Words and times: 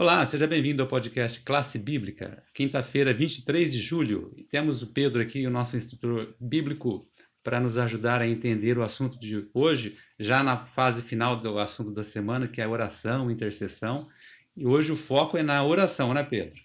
Olá, 0.00 0.24
seja 0.24 0.46
bem-vindo 0.46 0.80
ao 0.80 0.88
podcast 0.88 1.42
Classe 1.42 1.78
Bíblica. 1.78 2.42
Quinta-feira, 2.54 3.12
23 3.12 3.70
de 3.70 3.78
julho, 3.78 4.32
e 4.34 4.42
temos 4.42 4.82
o 4.82 4.94
Pedro 4.94 5.20
aqui, 5.20 5.46
o 5.46 5.50
nosso 5.50 5.76
instrutor 5.76 6.34
bíblico, 6.40 7.06
para 7.42 7.60
nos 7.60 7.76
ajudar 7.76 8.22
a 8.22 8.26
entender 8.26 8.78
o 8.78 8.82
assunto 8.82 9.20
de 9.20 9.46
hoje, 9.52 9.98
já 10.18 10.42
na 10.42 10.64
fase 10.64 11.02
final 11.02 11.38
do 11.38 11.58
assunto 11.58 11.90
da 11.90 12.02
semana, 12.02 12.48
que 12.48 12.62
é 12.62 12.66
oração, 12.66 13.30
intercessão. 13.30 14.08
E 14.56 14.66
hoje 14.66 14.90
o 14.90 14.96
foco 14.96 15.36
é 15.36 15.42
na 15.42 15.62
oração, 15.62 16.14
né, 16.14 16.22
Pedro? 16.22 16.58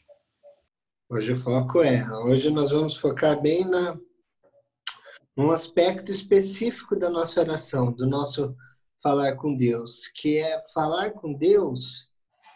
Hoje 1.10 1.34
o 1.34 1.36
foco 1.36 1.82
é. 1.82 2.08
Hoje 2.20 2.50
nós 2.50 2.72
vamos 2.72 2.96
focar 2.96 3.42
bem 3.42 3.66
na 3.66 4.00
num 5.36 5.52
aspecto 5.52 6.10
específico 6.10 6.98
da 6.98 7.10
nossa 7.10 7.42
oração, 7.42 7.92
do 7.92 8.08
nosso 8.08 8.56
falar 9.04 9.36
com 9.36 9.58
Deus, 9.58 10.08
que 10.16 10.38
é 10.38 10.62
falar 10.74 11.12
com 11.12 11.34
Deus, 11.34 12.08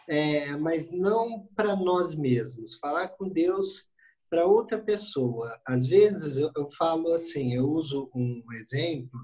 é, 0.08 0.56
mas 0.56 0.90
não 0.90 1.46
para 1.54 1.76
nós 1.76 2.14
mesmos, 2.14 2.76
falar 2.76 3.08
com 3.08 3.28
Deus 3.28 3.88
para 4.28 4.46
outra 4.46 4.78
pessoa. 4.78 5.60
Às 5.66 5.86
vezes 5.86 6.36
eu, 6.36 6.50
eu, 6.56 6.68
falo 6.70 7.12
assim, 7.12 7.54
eu 7.54 7.64
uso 7.68 8.10
um 8.14 8.42
exemplo 8.52 9.20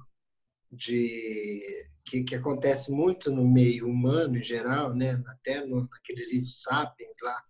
de 0.70 1.60
que, 2.04 2.24
que, 2.24 2.34
acontece 2.34 2.90
muito 2.90 3.30
no 3.30 3.46
meio 3.46 3.88
humano 3.88 4.36
em 4.36 4.42
geral, 4.42 4.94
né? 4.94 5.22
Até 5.26 5.64
no, 5.64 5.88
naquele 5.88 6.26
livro 6.26 6.48
Sapiens 6.48 7.18
lá 7.22 7.42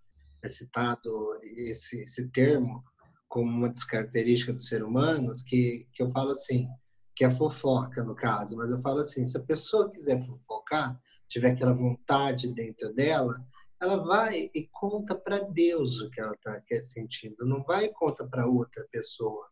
é 0.43 0.49
citado 0.49 1.39
esse, 1.43 2.03
esse 2.03 2.29
termo 2.29 2.85
como 3.29 3.51
uma 3.51 3.69
das 3.69 3.85
características 3.85 4.55
dos 4.55 4.69
seres 4.69 4.87
humanos, 4.87 5.43
que, 5.43 5.89
que 5.93 6.03
eu 6.03 6.11
falo 6.11 6.31
assim, 6.31 6.69
que 7.15 7.25
é 7.25 7.31
fofoca 7.31 8.05
no 8.05 8.15
caso, 8.15 8.57
mas 8.57 8.71
eu 8.71 8.81
falo 8.81 9.01
assim, 9.01 9.27
se 9.27 9.37
a 9.37 9.43
pessoa 9.43 9.91
quiser 9.91 10.21
fofocar, 10.25 11.01
tiver 11.29 11.51
aquela 11.51 11.75
vontade 11.75 12.53
dentro 12.53 12.93
dela, 12.95 13.35
ela 13.81 13.97
vai 14.05 14.51
e 14.55 14.69
conta 14.73 15.15
para 15.15 15.39
Deus 15.39 16.01
o 16.01 16.11
que 16.11 16.21
ela 16.21 16.35
está 16.35 16.61
sentindo, 16.83 17.45
não 17.45 17.63
vai 17.63 17.87
e 17.87 17.93
conta 17.93 18.27
para 18.27 18.47
outra 18.47 18.87
pessoa 18.91 19.47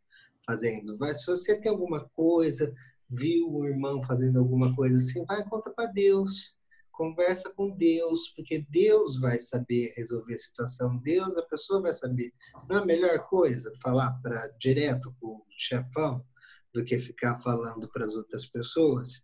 fazendo. 0.47 0.97
Vai, 0.97 1.15
se 1.15 1.27
você 1.27 1.61
tem 1.61 1.71
alguma 1.71 2.09
coisa, 2.11 2.73
viu 3.09 3.51
o 3.51 3.67
irmão 3.67 4.03
fazendo 4.03 4.39
alguma 4.39 4.75
coisa 4.75 4.97
assim, 4.97 5.25
vai 5.27 5.41
e 5.41 5.49
conta 5.49 5.71
para 5.71 5.87
Deus 5.87 6.55
conversa 6.95 7.51
com 7.51 7.71
Deus, 7.71 8.29
porque 8.35 8.65
Deus 8.71 9.19
vai 9.19 9.39
saber 9.39 9.93
resolver 9.97 10.35
a 10.35 10.39
situação. 10.39 10.97
Deus, 10.99 11.37
a 11.37 11.43
pessoa 11.43 11.83
vai 11.83 11.93
saber. 11.93 12.33
Não 12.69 12.79
é 12.79 12.83
a 12.83 12.87
melhor 12.87 13.19
coisa 13.29 13.73
falar 13.83 14.13
para 14.23 14.49
direto 14.59 15.15
com 15.21 15.37
o 15.37 15.45
chefão 15.51 16.25
do 16.73 16.85
que 16.85 16.99
ficar 16.99 17.39
falando 17.39 17.89
para 17.89 18.05
as 18.05 18.15
outras 18.15 18.47
pessoas? 18.47 19.23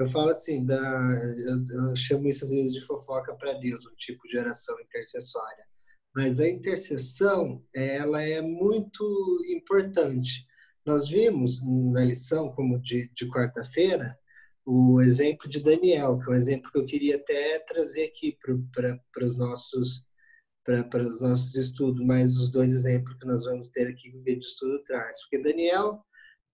Eu 0.00 0.06
falo 0.06 0.30
assim, 0.30 0.64
da, 0.64 0.78
eu, 1.46 1.88
eu 1.88 1.94
chamo 1.94 2.26
isso 2.26 2.46
às 2.46 2.50
vezes 2.50 2.72
de 2.72 2.80
fofoca 2.86 3.34
para 3.34 3.52
Deus, 3.52 3.84
um 3.84 3.94
tipo 3.96 4.26
de 4.28 4.38
oração 4.38 4.74
intercessória. 4.80 5.62
Mas 6.16 6.40
a 6.40 6.48
intercessão, 6.48 7.62
ela 7.74 8.22
é 8.22 8.40
muito 8.40 9.04
importante. 9.54 10.46
Nós 10.86 11.06
vimos 11.06 11.60
na 11.92 12.02
lição, 12.02 12.50
como 12.50 12.80
de, 12.80 13.10
de 13.14 13.28
quarta-feira, 13.28 14.18
o 14.64 15.02
exemplo 15.02 15.46
de 15.46 15.62
Daniel, 15.62 16.18
que 16.18 16.30
é 16.30 16.32
um 16.32 16.38
exemplo 16.38 16.72
que 16.72 16.78
eu 16.78 16.86
queria 16.86 17.16
até 17.16 17.58
trazer 17.58 18.04
aqui 18.04 18.38
para 18.72 19.24
os 19.24 19.36
nossos 19.36 20.02
para 20.88 21.02
os 21.02 21.20
nossos 21.20 21.54
estudos, 21.56 22.04
mas 22.06 22.36
os 22.36 22.50
dois 22.50 22.70
exemplos 22.70 23.16
que 23.18 23.26
nós 23.26 23.44
vamos 23.44 23.68
ter 23.68 23.88
aqui 23.88 24.10
que 24.10 24.16
o 24.16 24.22
vídeo 24.22 24.40
de 24.40 24.46
estudo 24.46 24.82
traz. 24.84 25.20
Porque 25.22 25.42
Daniel, 25.42 26.02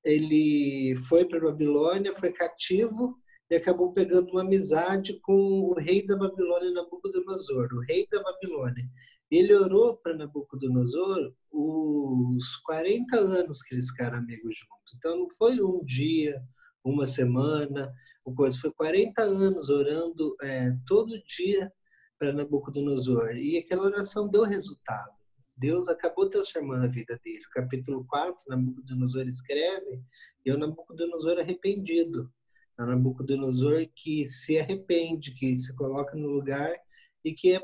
ele 0.02 0.96
foi 1.08 1.24
para 1.26 1.38
a 1.38 1.50
Babilônia, 1.50 2.16
foi 2.16 2.32
cativo 2.32 3.16
e 3.50 3.56
acabou 3.56 3.92
pegando 3.92 4.30
uma 4.30 4.42
amizade 4.42 5.20
com 5.20 5.32
o 5.32 5.74
rei 5.74 6.04
da 6.04 6.16
Babilônia, 6.16 6.72
Nabucodonosor, 6.72 7.68
o 7.72 7.80
rei 7.80 8.06
da 8.10 8.22
Babilônia. 8.22 8.88
Ele 9.30 9.54
orou 9.54 9.96
para 9.96 10.16
Nabucodonosor 10.16 11.32
os 11.52 12.56
40 12.64 13.16
anos 13.16 13.62
que 13.62 13.74
eles 13.74 13.90
ficaram 13.90 14.18
amigos 14.18 14.54
juntos. 14.54 14.94
Então 14.96 15.18
não 15.18 15.30
foi 15.30 15.60
um 15.60 15.84
dia, 15.84 16.40
uma 16.84 17.06
semana, 17.06 17.92
o 18.24 18.34
coisa 18.34 18.58
foi 18.60 18.72
40 18.72 19.22
anos 19.22 19.68
orando 19.68 20.34
é, 20.42 20.72
todo 20.86 21.22
dia 21.24 21.72
para 22.18 22.32
Nabucodonosor. 22.32 23.36
E 23.36 23.58
aquela 23.58 23.84
oração 23.84 24.28
deu 24.28 24.42
resultado. 24.42 25.14
Deus 25.56 25.88
acabou 25.88 26.28
transformando 26.28 26.84
a 26.84 26.88
vida 26.88 27.18
dele. 27.24 27.42
Capítulo 27.52 28.04
4, 28.06 28.44
Nabucodonosor 28.48 29.26
escreve, 29.26 30.02
e 30.44 30.50
é 30.50 30.54
o 30.54 30.58
Nabucodonosor 30.58 31.38
arrependido. 31.38 32.30
O 32.78 32.84
Nabucodonosor 32.84 33.86
que 33.94 34.26
se 34.26 34.58
arrepende, 34.58 35.32
que 35.32 35.56
se 35.56 35.74
coloca 35.74 36.16
no 36.16 36.28
lugar 36.28 36.74
e 37.24 37.32
que 37.32 37.54
é, 37.54 37.60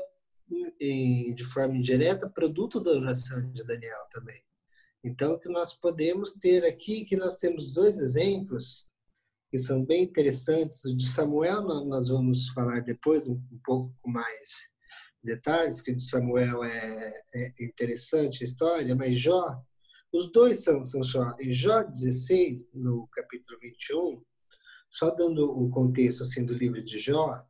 de 1.33 1.43
forma 1.45 1.77
indireta, 1.77 2.29
produto 2.29 2.79
da 2.79 2.91
oração 2.91 3.51
de 3.51 3.63
Daniel 3.63 4.05
também. 4.11 4.41
Então, 5.03 5.33
o 5.33 5.39
que 5.39 5.49
nós 5.49 5.73
podemos 5.73 6.33
ter 6.33 6.63
aqui, 6.65 7.05
que 7.05 7.15
nós 7.15 7.37
temos 7.37 7.71
dois 7.71 7.97
exemplos 7.97 8.87
que 9.51 9.59
são 9.59 9.85
bem 9.85 10.03
interessantes. 10.03 10.83
O 10.85 10.95
de 10.95 11.05
Samuel 11.05 11.61
nós 11.61 12.07
vamos 12.07 12.49
falar 12.49 12.81
depois 12.81 13.27
um, 13.27 13.33
um 13.33 13.59
pouco 13.63 13.93
com 14.01 14.09
mais 14.09 14.67
detalhes, 15.23 15.81
que 15.81 15.91
o 15.91 15.95
de 15.95 16.03
Samuel 16.03 16.63
é, 16.63 17.23
é, 17.35 17.51
interessante 17.63 18.43
a 18.43 18.45
história, 18.45 18.95
mas 18.95 19.19
Jó, 19.19 19.61
os 20.11 20.31
dois 20.31 20.63
são, 20.63 20.83
são 20.83 21.03
Jó. 21.03 21.35
Em 21.39 21.53
Jó 21.53 21.83
16, 21.83 22.71
no 22.73 23.07
capítulo 23.11 23.59
21, 23.59 24.23
só 24.93 25.09
dando 25.15 25.57
um 25.59 25.69
contexto 25.69 26.23
assim 26.23 26.45
do 26.45 26.53
livro 26.53 26.83
de 26.83 26.99
Jó, 26.99 27.41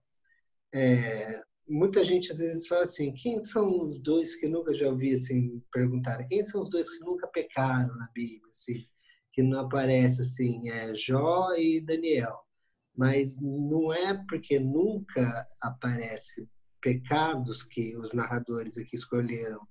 é, 0.74 1.42
muita 1.68 2.06
gente 2.06 2.32
às 2.32 2.40
vezes 2.40 2.68
fala 2.68 2.84
assim, 2.84 3.14
quem 3.14 3.44
são 3.44 3.82
os 3.82 4.00
dois 4.00 4.36
que 4.36 4.48
nunca 4.48 4.74
já 4.74 4.88
ouvi 4.88 5.16
assim 5.16 5.62
perguntar? 5.72 6.24
Quem 6.26 6.46
são 6.46 6.62
os 6.62 6.70
dois 6.70 6.90
que 6.90 7.00
nunca 7.00 7.28
pecaram 7.28 7.96
na 7.96 8.10
Bíblia? 8.14 8.50
Assim? 8.50 8.88
que 9.34 9.42
não 9.42 9.62
aparece 9.62 10.22
assim, 10.22 10.70
é 10.70 10.94
Jó 10.94 11.54
e 11.58 11.82
Daniel. 11.82 12.38
Mas 12.96 13.42
não 13.42 13.92
é 13.92 14.14
porque 14.30 14.60
nunca 14.60 15.48
aparece 15.62 16.48
pecados 16.80 17.64
que 17.64 17.98
os 17.98 18.14
narradores 18.14 18.78
aqui 18.78 18.96
escolheram 18.96 19.68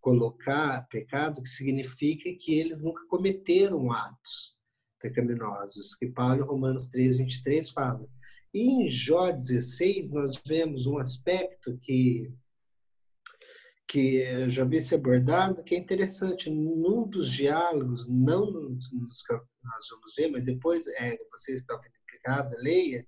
colocar 0.00 0.86
pecado 0.88 1.42
que 1.42 1.48
significa 1.48 2.30
que 2.38 2.58
eles 2.58 2.80
nunca 2.80 3.04
cometeram 3.06 3.92
atos 3.92 4.56
pecaminosos, 5.00 5.94
que 5.94 6.06
Paulo 6.06 6.44
Romanos 6.44 6.88
3, 6.88 7.18
23 7.18 7.70
fala. 7.70 8.06
E 8.52 8.62
em 8.62 8.88
Jó 8.88 9.32
16 9.32 10.10
nós 10.10 10.40
vemos 10.46 10.86
um 10.86 10.98
aspecto 10.98 11.78
que 11.82 12.32
que 13.90 14.18
eu 14.18 14.48
já 14.48 14.64
vi 14.64 14.80
ser 14.80 14.94
abordado, 14.94 15.64
que 15.64 15.74
é 15.74 15.78
interessante. 15.78 16.48
Num 16.48 17.08
dos 17.08 17.28
diálogos, 17.28 18.06
não 18.06 18.48
nos, 18.48 18.88
que 18.88 19.32
nós 19.32 19.82
vamos 19.90 20.14
ver, 20.16 20.28
mas 20.30 20.44
depois 20.44 20.86
é, 21.00 21.16
você 21.32 21.54
está 21.54 21.74
em 21.74 22.20
casa, 22.22 22.54
leia, 22.60 23.04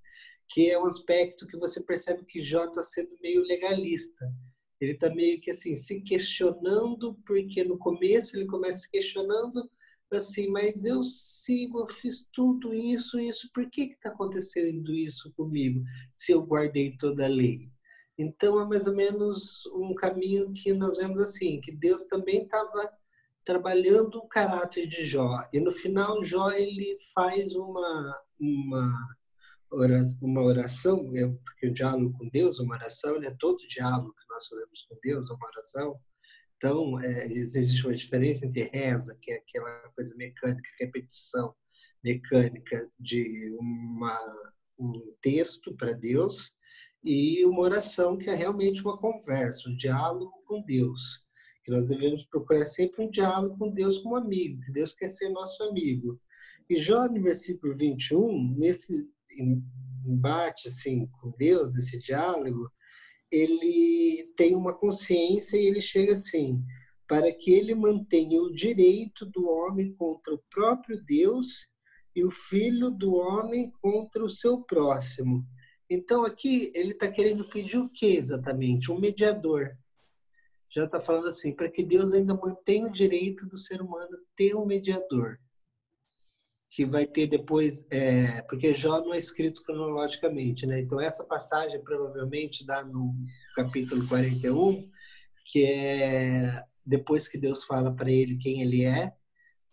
que 0.48 0.70
é 0.70 0.78
um 0.78 0.84
aspecto 0.84 1.46
que 1.46 1.56
você 1.56 1.80
percebe 1.80 2.24
que 2.24 2.40
Jó 2.40 2.64
está 2.64 2.82
sendo 2.82 3.16
meio 3.22 3.42
legalista. 3.42 4.28
Ele 4.80 4.92
está 4.92 5.08
meio 5.14 5.40
que 5.40 5.52
assim, 5.52 5.76
se 5.76 6.00
questionando, 6.00 7.14
porque 7.24 7.62
no 7.62 7.78
começo 7.78 8.36
ele 8.36 8.46
começa 8.46 8.80
se 8.80 8.90
questionando 8.90 9.70
assim, 10.16 10.50
mas 10.50 10.84
eu 10.84 11.02
sigo, 11.02 11.80
eu 11.80 11.86
fiz 11.86 12.28
tudo 12.32 12.72
isso, 12.74 13.18
isso, 13.18 13.50
por 13.54 13.68
que 13.70 13.92
está 13.92 14.10
acontecendo 14.10 14.92
isso 14.92 15.32
comigo, 15.36 15.82
se 16.12 16.32
eu 16.32 16.42
guardei 16.42 16.96
toda 16.96 17.24
a 17.24 17.28
lei? 17.28 17.70
Então 18.18 18.60
é 18.60 18.66
mais 18.66 18.86
ou 18.86 18.94
menos 18.94 19.66
um 19.74 19.94
caminho 19.94 20.52
que 20.52 20.72
nós 20.72 20.98
vemos 20.98 21.22
assim, 21.22 21.60
que 21.60 21.72
Deus 21.72 22.04
também 22.04 22.42
estava 22.42 22.92
trabalhando 23.44 24.18
o 24.18 24.28
caráter 24.28 24.86
de 24.86 25.04
Jó. 25.04 25.40
E 25.52 25.60
no 25.60 25.72
final 25.72 26.22
Jó 26.22 26.50
ele 26.52 26.98
faz 27.14 27.54
uma 27.54 28.22
uma 28.38 28.92
oração, 29.70 30.18
uma 30.20 30.42
oração 30.42 31.10
é, 31.14 31.26
porque 31.26 31.68
o 31.68 31.74
diálogo 31.74 32.16
com 32.18 32.28
Deus, 32.28 32.58
uma 32.58 32.74
oração, 32.74 33.18
né? 33.18 33.34
todo 33.38 33.56
diálogo 33.68 34.14
que 34.14 34.28
nós 34.28 34.46
fazemos 34.46 34.82
com 34.82 34.96
Deus 35.02 35.30
é 35.30 35.34
uma 35.34 35.46
oração. 35.46 36.00
Então, 36.62 36.96
é, 37.00 37.26
existe 37.26 37.84
uma 37.84 37.92
diferença 37.92 38.46
entre 38.46 38.70
reza, 38.72 39.18
que 39.20 39.32
é 39.32 39.38
aquela 39.38 39.80
coisa 39.96 40.14
mecânica, 40.14 40.70
repetição 40.78 41.52
mecânica 42.04 42.88
de 43.00 43.50
uma, 43.58 44.16
um 44.78 45.12
texto 45.20 45.74
para 45.76 45.92
Deus, 45.92 46.52
e 47.02 47.44
uma 47.46 47.62
oração 47.62 48.16
que 48.16 48.30
é 48.30 48.34
realmente 48.36 48.80
uma 48.80 48.96
conversa, 48.96 49.68
um 49.68 49.76
diálogo 49.76 50.40
com 50.46 50.62
Deus. 50.62 51.24
Que 51.64 51.72
nós 51.72 51.88
devemos 51.88 52.24
procurar 52.26 52.64
sempre 52.64 53.04
um 53.04 53.10
diálogo 53.10 53.58
com 53.58 53.68
Deus 53.68 53.98
como 53.98 54.14
amigo, 54.14 54.60
que 54.60 54.70
Deus 54.70 54.94
quer 54.94 55.08
ser 55.08 55.30
nosso 55.30 55.64
amigo. 55.64 56.20
E 56.70 56.76
Jó, 56.76 57.08
no 57.08 57.20
versículo 57.20 57.76
21, 57.76 58.54
nesse 58.56 59.12
embate 60.06 60.68
assim, 60.68 61.08
com 61.20 61.34
Deus, 61.36 61.72
nesse 61.72 61.98
diálogo, 61.98 62.70
ele 63.32 64.30
tem 64.36 64.54
uma 64.54 64.74
consciência 64.74 65.56
e 65.56 65.66
ele 65.66 65.80
chega 65.80 66.12
assim: 66.12 66.62
para 67.08 67.32
que 67.32 67.50
ele 67.50 67.74
mantenha 67.74 68.40
o 68.40 68.52
direito 68.52 69.24
do 69.24 69.48
homem 69.48 69.94
contra 69.94 70.34
o 70.34 70.42
próprio 70.50 71.02
Deus 71.02 71.66
e 72.14 72.22
o 72.24 72.30
filho 72.30 72.90
do 72.90 73.14
homem 73.14 73.72
contra 73.80 74.22
o 74.22 74.28
seu 74.28 74.60
próximo 74.62 75.46
Então 75.88 76.24
aqui 76.24 76.70
ele 76.74 76.90
está 76.90 77.10
querendo 77.10 77.48
pedir 77.48 77.78
o 77.78 77.88
que 77.88 78.16
exatamente? 78.16 78.92
Um 78.92 79.00
mediador. 79.00 79.76
Já 80.70 80.84
está 80.84 81.00
falando 81.00 81.28
assim, 81.28 81.52
para 81.52 81.70
que 81.70 81.82
Deus 81.82 82.12
ainda 82.12 82.34
mantenha 82.34 82.86
o 82.86 82.92
direito 82.92 83.46
do 83.46 83.58
ser 83.58 83.80
humano 83.82 84.18
ter 84.36 84.54
um 84.54 84.64
mediador. 84.64 85.38
Que 86.74 86.86
vai 86.86 87.06
ter 87.06 87.26
depois, 87.26 87.86
é, 87.90 88.40
porque 88.42 88.74
Jó 88.74 89.00
não 89.00 89.12
é 89.12 89.18
escrito 89.18 89.62
cronologicamente, 89.62 90.66
né? 90.66 90.80
Então 90.80 91.00
essa 91.00 91.22
passagem 91.22 91.82
provavelmente 91.84 92.64
dá 92.66 92.82
no 92.82 93.12
capítulo 93.54 94.08
41, 94.08 94.90
que 95.44 95.64
é 95.64 96.64
depois 96.84 97.28
que 97.28 97.38
Deus 97.38 97.64
fala 97.64 97.94
para 97.94 98.10
ele 98.10 98.38
quem 98.38 98.62
ele 98.62 98.84
é, 98.84 99.12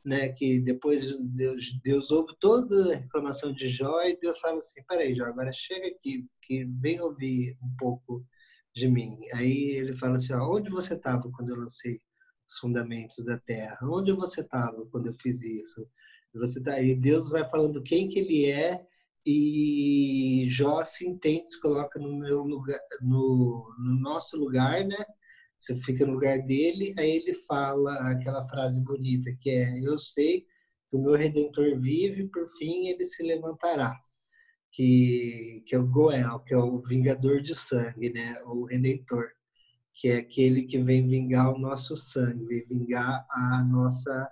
né, 0.04 0.30
que 0.30 0.60
depois 0.60 1.18
Deus, 1.20 1.80
Deus 1.84 2.12
ouve 2.12 2.34
toda 2.40 2.94
a 2.94 2.98
reclamação 2.98 3.54
de 3.54 3.68
Jó 3.68 4.02
e 4.04 4.18
Deus 4.20 4.40
fala 4.40 4.60
assim, 4.60 4.82
peraí 4.88 5.14
Jó, 5.16 5.26
agora 5.26 5.52
chega 5.52 5.88
aqui, 5.88 6.28
que 6.42 6.66
vem 6.66 7.00
ouvir 7.02 7.58
um 7.62 7.76
pouco 7.78 8.26
de 8.74 8.88
mim. 8.88 9.20
Aí 9.34 9.72
ele 9.72 9.96
fala 9.96 10.16
assim, 10.16 10.34
ó, 10.34 10.50
onde 10.50 10.70
você 10.70 10.96
estava 10.96 11.30
quando 11.32 11.50
eu 11.50 11.58
lancei 11.58 12.00
os 12.48 12.58
fundamentos 12.60 13.24
da 13.24 13.38
terra? 13.40 13.78
Onde 13.84 14.12
você 14.14 14.42
estava 14.42 14.86
quando 14.88 15.08
eu 15.08 15.14
fiz 15.22 15.42
isso? 15.42 15.88
Você 16.34 16.62
tá 16.62 16.74
aí, 16.74 16.96
Deus 16.96 17.30
vai 17.30 17.48
falando 17.50 17.82
quem 17.82 18.08
que 18.08 18.20
ele 18.20 18.46
é 18.46 18.86
e 19.26 20.46
Jó 20.48 20.84
se 20.84 21.08
entende, 21.08 21.50
se 21.50 21.60
coloca 21.60 22.00
no 22.00 22.18
meu 22.18 22.44
lugar, 22.44 22.80
no, 23.02 23.74
no 23.80 24.00
nosso 24.00 24.38
lugar, 24.38 24.86
né? 24.86 24.98
Você 25.60 25.76
fica 25.82 26.06
no 26.06 26.14
lugar 26.14 26.40
dele, 26.40 26.94
aí 26.98 27.10
ele 27.18 27.34
fala 27.34 27.94
aquela 28.12 28.48
frase 28.48 28.84
bonita 28.84 29.36
que 29.42 29.50
é: 29.50 29.80
Eu 29.84 29.98
sei 29.98 30.42
que 30.90 30.98
o 30.98 31.02
meu 31.02 31.14
redentor 31.14 31.80
vive, 31.80 32.28
por 32.28 32.48
fim 32.58 32.88
ele 32.88 33.04
se 33.06 33.24
levantará. 33.24 33.96
Que, 34.72 35.64
que 35.66 35.76
é 35.76 35.80
o 35.80 35.88
Goel, 35.88 36.40
que 36.42 36.54
é 36.54 36.58
o 36.58 36.82
vingador 36.82 37.42
de 37.42 37.56
sangue, 37.56 38.14
né? 38.14 38.34
O 38.46 38.66
redentor, 38.66 39.28
que 39.96 40.10
é 40.10 40.18
aquele 40.18 40.64
que 40.64 40.82
vem 40.82 41.08
vingar 41.08 41.54
o 41.54 41.60
nosso 41.60 41.96
sangue, 41.96 42.46
vem 42.46 42.66
vingar 42.68 43.26
a 43.30 43.64
nossa 43.64 44.32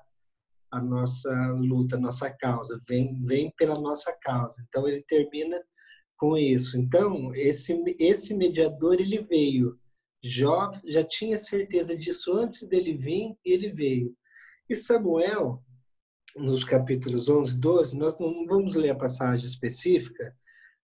a 0.72 0.82
nossa 0.82 1.32
luta, 1.54 1.96
a 1.96 2.00
nossa 2.00 2.30
causa, 2.30 2.80
vem 2.88 3.22
vem 3.24 3.52
pela 3.58 3.80
nossa 3.80 4.16
causa. 4.22 4.64
Então 4.68 4.88
ele 4.88 5.04
termina 5.08 5.62
com 6.18 6.38
isso. 6.38 6.78
Então 6.78 7.30
esse 7.34 7.74
esse 8.00 8.34
mediador 8.34 8.96
ele 9.00 9.22
veio 9.24 9.78
Jó 10.24 10.72
já 10.86 11.04
tinha 11.04 11.38
certeza 11.38 11.96
disso 11.96 12.34
antes 12.34 12.68
dele 12.68 12.98
vir 12.98 13.36
e 13.46 13.54
ele 13.54 13.72
veio. 13.72 14.16
E 14.70 14.76
Samuel, 14.76 15.64
nos 16.36 16.64
capítulos 16.64 17.30
11 17.30 17.56
e 17.56 17.60
12, 17.60 17.98
nós 17.98 18.20
não 18.20 18.46
vamos 18.46 18.76
ler 18.76 18.90
a 18.92 18.98
passagem 18.98 19.48
específica, 19.48 20.36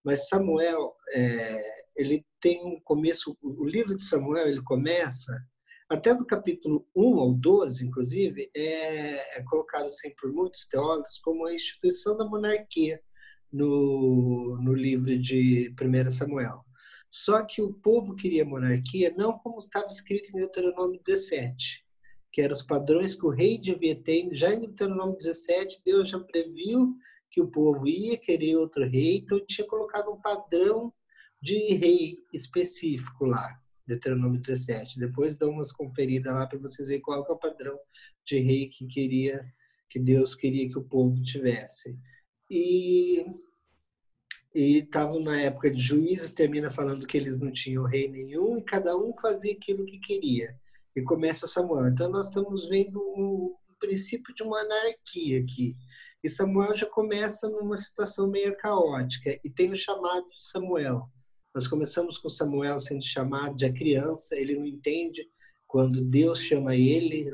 mas 0.04 0.28
Samuel, 0.28 0.94
é, 1.14 1.62
ele 1.98 2.26
tem 2.42 2.64
um 2.66 2.80
começo, 2.82 3.38
o 3.42 3.66
livro 3.66 3.96
de 3.96 4.04
Samuel, 4.04 4.48
ele 4.48 4.64
começa, 4.64 5.32
até 5.90 6.14
do 6.16 6.26
capítulo 6.26 6.88
1 6.96 7.20
ao 7.20 7.34
12, 7.34 7.86
inclusive, 7.86 8.50
é, 8.56 9.38
é 9.38 9.44
colocado 9.44 9.88
assim 9.88 10.14
por 10.20 10.32
muitos 10.32 10.66
teólogos 10.68 11.20
como 11.20 11.46
a 11.46 11.54
instituição 11.54 12.18
da 12.18 12.26
monarquia 12.26 13.02
no, 13.52 14.58
no 14.62 14.74
livro 14.74 15.18
de 15.18 15.74
1 15.80 16.12
Samuel. 16.12 16.64
Só 17.10 17.44
que 17.44 17.62
o 17.62 17.74
povo 17.74 18.16
queria 18.16 18.44
monarquia 18.44 19.14
não 19.16 19.38
como 19.38 19.60
estava 19.60 19.88
escrito 19.88 20.32
em 20.32 20.40
Deuteronômio 20.40 21.00
17, 21.06 21.84
que 22.32 22.42
eram 22.42 22.56
os 22.56 22.64
padrões 22.64 23.14
que 23.14 23.26
o 23.26 23.30
rei 23.30 23.60
devia 23.60 23.96
ter. 23.96 24.28
Já 24.34 24.52
em 24.52 24.62
Deuteronômio 24.62 25.16
17, 25.18 25.82
Deus 25.86 26.10
já 26.10 26.20
previu 26.20 26.98
que 27.30 27.40
o 27.40 27.52
povo 27.52 27.88
ia 27.88 28.18
querer 28.18 28.56
outro 28.56 28.88
rei, 28.90 29.18
então 29.18 29.44
tinha 29.46 29.68
colocado 29.68 30.12
um 30.12 30.20
padrão 30.20 30.92
de 31.42 31.76
rei 31.76 32.18
específico 32.34 33.26
lá, 33.26 33.60
Deuteronômio 33.88 34.40
17. 34.40 35.00
Depois 35.00 35.38
dá 35.38 35.48
umas 35.48 35.72
conferidas 35.72 36.34
lá 36.34 36.48
para 36.48 36.60
vocês 36.60 36.88
verem 36.88 37.02
qual 37.02 37.26
é 37.26 37.32
o 37.32 37.38
padrão 37.38 37.78
de 38.26 38.40
rei 38.40 38.70
que 38.70 38.86
queria 38.88 39.44
que 39.94 40.00
Deus 40.00 40.34
queria 40.34 40.68
que 40.68 40.78
o 40.80 40.84
povo 40.84 41.22
tivesse. 41.22 41.96
E 42.50 43.24
e 44.56 44.80
estavam 44.80 45.20
na 45.20 45.40
época 45.42 45.72
de 45.72 45.82
juízes, 45.82 46.32
termina 46.32 46.70
falando 46.70 47.08
que 47.08 47.18
eles 47.18 47.40
não 47.40 47.52
tinham 47.52 47.86
rei 47.86 48.08
nenhum 48.08 48.56
e 48.58 48.64
cada 48.64 48.96
um 48.96 49.12
fazia 49.16 49.52
aquilo 49.52 49.86
que 49.86 50.00
queria. 50.00 50.56
E 50.96 51.02
começa 51.02 51.48
Samuel. 51.48 51.88
Então 51.88 52.10
nós 52.10 52.28
estamos 52.28 52.68
vendo 52.68 53.00
um 53.00 53.56
princípio 53.80 54.34
de 54.36 54.44
uma 54.44 54.60
anarquia 54.60 55.40
aqui. 55.40 55.76
E 56.24 56.30
Samuel 56.30 56.78
já 56.78 56.86
começa 56.86 57.50
numa 57.50 57.78
situação 57.78 58.30
meio 58.30 58.56
caótica 58.58 59.40
e 59.44 59.50
tem 59.50 59.72
o 59.72 59.78
chamado 59.78 60.28
de 60.30 60.44
Samuel. 60.44 61.10
Nós 61.54 61.68
começamos 61.68 62.18
com 62.18 62.30
Samuel 62.30 62.80
sendo 62.80 63.04
chamado 63.04 63.56
de 63.56 63.66
a 63.66 63.74
criança, 63.74 64.36
ele 64.36 64.56
não 64.56 64.66
entende 64.66 65.28
quando 65.68 66.04
Deus 66.04 66.40
chama 66.40 66.76
ele, 66.76 67.32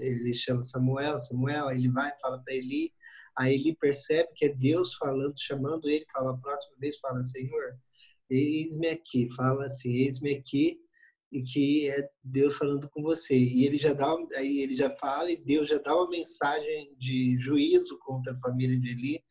ele 0.00 0.32
chama 0.32 0.62
Samuel, 0.62 1.18
Samuel, 1.18 1.70
ele 1.70 1.88
vai 1.88 2.10
fala 2.20 2.38
para 2.42 2.54
Eli, 2.54 2.92
Aí 3.36 3.54
ele 3.54 3.74
percebe 3.74 4.28
que 4.34 4.44
é 4.44 4.48
Deus 4.48 4.94
falando, 4.94 5.34
chamando 5.36 5.88
ele, 5.88 6.06
fala 6.12 6.32
a 6.32 6.36
próxima 6.36 6.76
vez, 6.78 6.98
fala, 6.98 7.22
Senhor, 7.22 7.76
eis-me 8.30 8.88
aqui, 8.88 9.28
fala 9.34 9.66
assim, 9.66 9.92
eis-me 9.92 10.36
aqui, 10.36 10.78
e 11.32 11.42
que 11.42 11.90
é 11.90 12.08
Deus 12.22 12.56
falando 12.56 12.88
com 12.88 13.02
você. 13.02 13.36
E 13.36 13.66
ele 13.66 13.76
já 13.76 13.92
dá, 13.92 14.14
aí 14.36 14.60
ele 14.60 14.76
já 14.76 14.94
fala 14.96 15.30
e 15.32 15.36
Deus 15.36 15.68
já 15.68 15.78
dá 15.78 15.96
uma 15.96 16.08
mensagem 16.08 16.94
de 16.96 17.36
juízo 17.40 17.98
contra 17.98 18.32
a 18.32 18.36
família 18.36 18.78
de 18.78 18.90
Eli, 18.92 19.24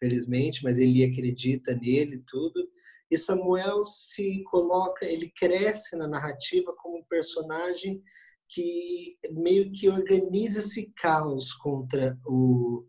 felizmente, 0.00 0.64
mas 0.64 0.78
Eli 0.78 1.04
acredita 1.04 1.76
nele 1.76 2.24
tudo. 2.26 2.68
E 3.10 3.18
Samuel 3.18 3.84
se 3.84 4.42
coloca, 4.44 5.04
ele 5.06 5.32
cresce 5.36 5.96
na 5.96 6.06
narrativa 6.06 6.74
como 6.76 6.98
um 6.98 7.04
personagem 7.04 8.02
que 8.48 9.16
meio 9.30 9.70
que 9.72 9.88
organiza 9.88 10.60
esse 10.60 10.92
caos 10.96 11.52
contra 11.52 12.18
o 12.26 12.86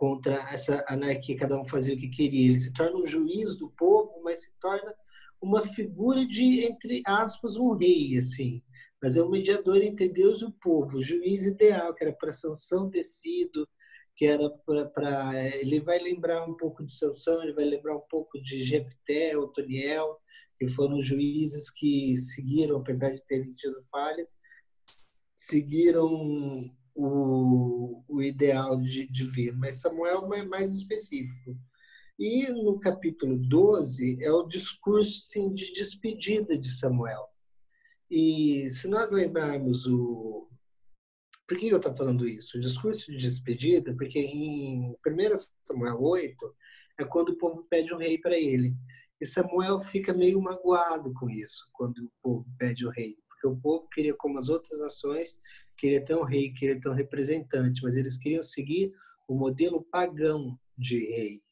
contra 0.00 0.36
essa 0.50 0.82
anarquia, 0.88 1.36
cada 1.36 1.60
um 1.60 1.68
fazia 1.68 1.94
o 1.94 1.98
que 1.98 2.08
queria. 2.08 2.48
Ele 2.48 2.58
se 2.58 2.72
torna 2.72 2.96
um 2.96 3.06
juiz 3.06 3.54
do 3.56 3.70
povo, 3.72 4.22
mas 4.24 4.44
se 4.44 4.52
torna 4.58 4.94
uma 5.42 5.60
figura 5.60 6.24
de, 6.24 6.64
entre 6.64 7.02
aspas, 7.06 7.56
um 7.56 7.74
rei, 7.74 8.16
assim. 8.16 8.62
Mas 9.02 9.18
é 9.18 9.22
um 9.22 9.28
mediador 9.28 9.82
entre 9.82 10.08
Deus 10.08 10.40
e 10.40 10.46
o 10.46 10.52
povo, 10.52 10.96
o 10.96 11.02
juiz 11.02 11.44
ideal, 11.44 11.94
que 11.94 12.02
era 12.02 12.14
para 12.14 12.32
Sansão 12.32 12.88
ter 12.88 13.04
sido, 13.04 13.68
que 14.20 14.26
era 14.26 14.50
para... 14.94 15.48
Ele 15.56 15.80
vai 15.80 15.98
lembrar 15.98 16.46
um 16.46 16.54
pouco 16.54 16.84
de 16.84 16.92
Sansão, 16.92 17.42
ele 17.42 17.54
vai 17.54 17.64
lembrar 17.64 17.96
um 17.96 18.02
pouco 18.06 18.38
de 18.38 18.62
Jefté, 18.62 19.34
Otoniel, 19.34 20.20
que 20.58 20.66
foram 20.66 21.02
juízes 21.02 21.70
que 21.70 22.14
seguiram, 22.18 22.76
apesar 22.76 23.14
de 23.14 23.24
terem 23.26 23.54
tido 23.54 23.82
falhas, 23.90 24.36
seguiram 25.34 26.70
o, 26.94 28.04
o 28.06 28.22
ideal 28.22 28.78
de, 28.78 29.10
de 29.10 29.24
vir, 29.24 29.56
mas 29.56 29.80
Samuel 29.80 30.30
é 30.34 30.44
mais 30.44 30.74
específico. 30.74 31.56
E 32.18 32.46
no 32.48 32.78
capítulo 32.78 33.38
12 33.38 34.22
é 34.22 34.30
o 34.30 34.46
discurso 34.46 35.18
assim, 35.24 35.54
de 35.54 35.72
despedida 35.72 36.58
de 36.58 36.68
Samuel. 36.68 37.26
E 38.10 38.68
se 38.68 38.86
nós 38.86 39.10
lembrarmos 39.12 39.86
o. 39.86 40.49
Por 41.50 41.58
que 41.58 41.66
eu 41.66 41.78
estou 41.78 41.96
falando 41.96 42.28
isso? 42.28 42.56
O 42.56 42.60
discurso 42.60 43.10
de 43.10 43.18
despedida, 43.18 43.92
porque 43.96 44.20
em 44.20 44.92
1 44.92 44.96
Samuel 45.64 46.00
8 46.00 46.54
é 47.00 47.04
quando 47.04 47.30
o 47.30 47.36
povo 47.36 47.66
pede 47.68 47.92
um 47.92 47.98
rei 47.98 48.18
para 48.18 48.38
ele. 48.38 48.72
E 49.20 49.26
Samuel 49.26 49.80
fica 49.80 50.14
meio 50.14 50.40
magoado 50.40 51.12
com 51.12 51.28
isso, 51.28 51.68
quando 51.72 51.98
o 52.04 52.12
povo 52.22 52.46
pede 52.56 52.86
o 52.86 52.90
rei 52.90 53.16
porque 53.40 53.46
o 53.48 53.56
povo 53.56 53.88
queria, 53.88 54.14
como 54.14 54.38
as 54.38 54.48
outras 54.48 54.78
nações, 54.80 55.40
queria 55.76 56.04
ter 56.04 56.14
um 56.14 56.22
rei, 56.22 56.52
queria 56.52 56.78
ter 56.78 56.88
um 56.88 56.94
representante, 56.94 57.82
mas 57.82 57.96
eles 57.96 58.16
queriam 58.18 58.42
seguir 58.42 58.92
o 59.26 59.34
modelo 59.34 59.82
pagão 59.90 60.56
de 60.76 60.98
rei. 60.98 61.42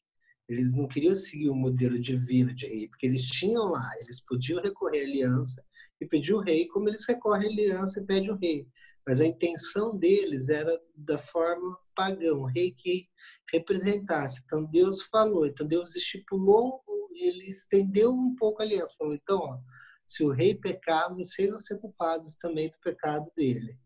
Eles 0.47 0.71
não 0.73 0.87
queriam 0.87 1.15
seguir 1.15 1.49
o 1.49 1.55
modelo 1.55 1.99
divino 1.99 2.53
de 2.53 2.67
rei, 2.67 2.87
porque 2.87 3.05
eles 3.05 3.23
tinham 3.23 3.65
lá, 3.65 3.89
eles 3.99 4.21
podiam 4.21 4.61
recorrer 4.61 5.01
à 5.01 5.03
aliança 5.03 5.63
e 5.99 6.05
pedir 6.05 6.33
o 6.33 6.39
rei, 6.39 6.67
como 6.67 6.87
eles 6.87 7.05
recorrem 7.05 7.49
à 7.49 7.51
aliança 7.51 7.99
e 7.99 8.05
pedem 8.05 8.31
o 8.31 8.37
rei. 8.37 8.67
Mas 9.09 9.19
a 9.21 9.25
intenção 9.25 9.97
deles 9.97 10.49
era 10.49 10.71
da 10.95 11.17
forma 11.17 11.75
pagão, 11.95 12.43
rei 12.43 12.75
que 12.77 13.09
representasse. 13.51 14.39
Então 14.45 14.63
Deus 14.65 15.01
falou, 15.01 15.47
então 15.47 15.65
Deus 15.65 15.95
estipulou, 15.95 16.83
ele 17.19 17.39
estendeu 17.39 18.11
um 18.11 18.35
pouco 18.35 18.61
a 18.61 18.65
aliança, 18.65 18.93
falou, 18.95 19.15
então, 19.15 19.39
ó, 19.39 19.57
se 20.05 20.23
o 20.23 20.29
rei 20.29 20.53
pecar, 20.53 21.11
vocês 21.15 21.49
vão 21.49 21.57
ser 21.57 21.79
culpados 21.79 22.35
também 22.35 22.69
do 22.69 22.77
pecado 22.83 23.31
dele. 23.35 23.79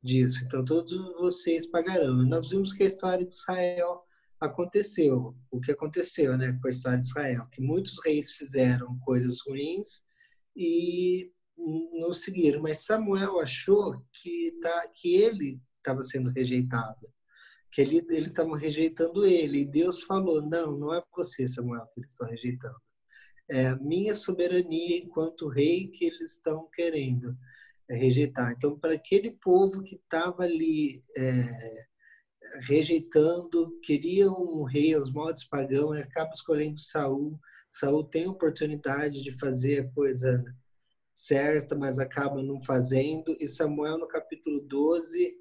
Disso. 0.00 0.44
Então, 0.44 0.64
todos 0.64 0.92
vocês 1.14 1.66
pagarão. 1.66 2.22
E 2.22 2.28
nós 2.28 2.50
vimos 2.50 2.72
que 2.72 2.84
a 2.84 2.86
história 2.86 3.26
de 3.26 3.34
Israel 3.34 4.04
aconteceu. 4.40 5.36
O 5.50 5.60
que 5.60 5.72
aconteceu 5.72 6.38
né, 6.38 6.56
com 6.62 6.68
a 6.68 6.70
história 6.70 7.00
de 7.00 7.06
Israel? 7.08 7.48
Que 7.50 7.60
muitos 7.60 7.96
reis 8.04 8.30
fizeram 8.34 8.96
coisas 9.00 9.38
ruins 9.44 10.02
e 10.56 11.32
não 11.56 12.12
seguiram. 12.12 12.62
Mas 12.62 12.84
Samuel 12.84 13.40
achou 13.40 14.04
que, 14.12 14.52
tá, 14.60 14.88
que 14.94 15.16
ele 15.16 15.60
estava 15.78 16.02
sendo 16.02 16.30
rejeitado. 16.30 17.08
Que 17.70 17.80
ele, 17.80 18.04
eles 18.10 18.28
estavam 18.28 18.54
rejeitando 18.54 19.24
ele. 19.24 19.60
E 19.60 19.64
Deus 19.64 20.02
falou: 20.02 20.42
Não, 20.42 20.76
não 20.78 20.94
é 20.94 21.02
você, 21.14 21.48
Samuel, 21.48 21.86
que 21.94 22.00
eles 22.00 22.12
estão 22.12 22.28
rejeitando 22.28 22.80
é 23.52 23.66
a 23.66 23.76
minha 23.76 24.14
soberania 24.14 24.96
enquanto 24.96 25.48
rei 25.48 25.88
que 25.88 26.06
eles 26.06 26.32
estão 26.32 26.68
querendo 26.72 27.36
é, 27.88 27.94
rejeitar. 27.94 28.52
Então, 28.52 28.78
para 28.78 28.94
aquele 28.94 29.30
povo 29.30 29.82
que 29.82 29.96
estava 29.96 30.44
ali 30.44 31.02
é, 31.16 31.86
rejeitando, 32.66 33.78
queria 33.82 34.30
um 34.30 34.62
rei 34.64 34.94
aos 34.94 35.12
modos 35.12 35.44
pagãos, 35.44 35.98
acaba 35.98 36.30
escolhendo 36.32 36.80
Saul. 36.80 37.38
Saul 37.70 38.04
tem 38.04 38.26
oportunidade 38.26 39.22
de 39.22 39.32
fazer 39.38 39.80
a 39.80 39.88
coisa 39.92 40.42
certa, 41.14 41.74
mas 41.76 41.98
acaba 41.98 42.42
não 42.42 42.62
fazendo. 42.62 43.36
E 43.40 43.48
Samuel, 43.48 43.98
no 43.98 44.08
capítulo 44.08 44.60
12, 44.62 45.34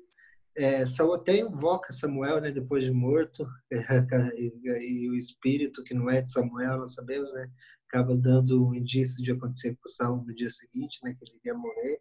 é, 0.55 0.85
Saul 0.85 1.13
até 1.13 1.39
invoca 1.39 1.93
Samuel, 1.93 2.41
né, 2.41 2.51
depois 2.51 2.83
de 2.83 2.91
morto, 2.91 3.47
e, 3.71 3.77
e, 5.05 5.09
o 5.09 5.15
espírito 5.15 5.83
que 5.83 5.93
não 5.93 6.09
é 6.09 6.21
de 6.21 6.31
Samuel, 6.31 6.77
nós 6.77 6.93
sabemos, 6.93 7.31
né, 7.33 7.49
acaba 7.87 8.15
dando 8.15 8.67
um 8.67 8.75
indício 8.75 9.23
de 9.23 9.31
acontecer 9.31 9.75
com 9.75 9.89
Saul 9.89 10.25
no 10.25 10.33
dia 10.33 10.49
seguinte, 10.49 10.99
né, 11.03 11.13
que 11.17 11.25
ele 11.25 11.37
iria 11.37 11.53
morrer. 11.53 11.99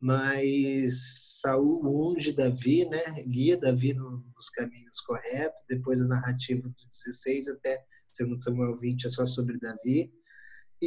Mas 0.00 1.40
Saul 1.40 2.12
unge 2.12 2.32
Davi, 2.32 2.84
né, 2.84 3.02
guia 3.26 3.56
Davi 3.56 3.94
nos 3.94 4.50
caminhos 4.50 5.00
corretos. 5.00 5.62
Depois 5.68 6.00
a 6.00 6.06
narrativa 6.06 6.68
do 6.68 6.74
16 6.90 7.48
até 7.48 7.82
segundo 8.12 8.42
Samuel 8.42 8.76
20 8.76 9.06
é 9.06 9.08
só 9.08 9.24
sobre 9.24 9.58
Davi. 9.58 10.12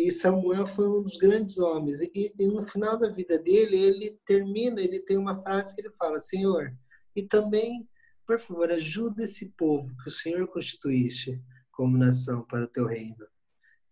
E 0.06 0.12
Samuel 0.12 0.68
foi 0.68 0.88
um 0.88 1.01
dos 1.01 1.18
grandes 1.18 1.58
homens. 1.58 2.01
E, 2.01 2.34
e, 2.38 2.48
no 2.48 2.62
final 2.68 3.00
da 3.00 3.10
vida 3.10 3.39
dele, 3.39 3.77
ele 3.77 4.20
termina, 4.25 4.80
ele 4.80 5.00
tem 5.00 5.18
uma 5.18 5.42
frase 5.42 5.74
que 5.74 5.82
ele 5.82 5.92
fala: 5.92 6.20
Senhor, 6.20 6.75
e 7.16 7.24
também, 7.24 7.88
por 8.25 8.39
favor, 8.39 8.72
ajuda 8.72 9.24
esse 9.24 9.48
povo 9.58 9.96
que 10.04 10.10
o 10.10 10.12
Senhor 10.12 10.48
constituíste 10.48 11.42
como 11.72 11.98
nação 11.98 12.44
para 12.44 12.66
o 12.66 12.68
teu 12.68 12.86
reino. 12.86 13.27